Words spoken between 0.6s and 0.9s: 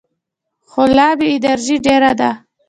خو